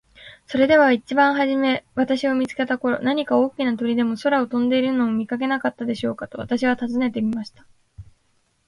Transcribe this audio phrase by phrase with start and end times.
[0.47, 7.67] 「それでは一番はじめ私を見つけた頃、何か大きな鳥でも空を飛んでいるのを見かけなかったでしょうか。」と私は尋ねてみました。